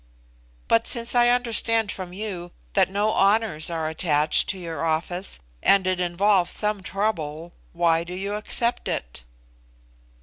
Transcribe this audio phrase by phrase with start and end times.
[0.67, 5.85] "But since I understand from you that no honours are attached to your office, and
[5.85, 9.23] it involves some trouble, why do you accept it?"